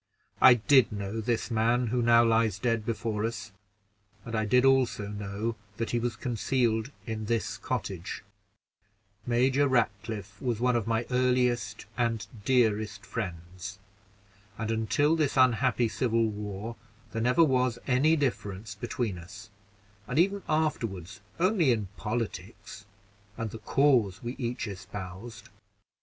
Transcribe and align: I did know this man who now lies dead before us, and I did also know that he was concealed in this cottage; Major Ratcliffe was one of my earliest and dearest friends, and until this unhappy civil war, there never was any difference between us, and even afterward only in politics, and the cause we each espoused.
I 0.41 0.55
did 0.55 0.91
know 0.91 1.21
this 1.21 1.51
man 1.51 1.85
who 1.93 2.01
now 2.01 2.23
lies 2.23 2.57
dead 2.57 2.87
before 2.87 3.23
us, 3.23 3.51
and 4.25 4.33
I 4.35 4.45
did 4.45 4.65
also 4.65 5.07
know 5.09 5.57
that 5.77 5.91
he 5.91 5.99
was 5.99 6.15
concealed 6.15 6.89
in 7.05 7.25
this 7.25 7.55
cottage; 7.59 8.23
Major 9.27 9.67
Ratcliffe 9.67 10.41
was 10.41 10.59
one 10.59 10.75
of 10.75 10.87
my 10.87 11.05
earliest 11.11 11.85
and 11.99 12.25
dearest 12.43 13.05
friends, 13.05 13.77
and 14.57 14.71
until 14.71 15.15
this 15.15 15.37
unhappy 15.37 15.87
civil 15.87 16.25
war, 16.25 16.77
there 17.11 17.21
never 17.21 17.43
was 17.43 17.77
any 17.85 18.15
difference 18.15 18.73
between 18.73 19.19
us, 19.19 19.51
and 20.07 20.17
even 20.17 20.41
afterward 20.49 21.11
only 21.39 21.71
in 21.71 21.89
politics, 21.95 22.85
and 23.37 23.51
the 23.51 23.59
cause 23.59 24.23
we 24.23 24.35
each 24.39 24.65
espoused. 24.67 25.49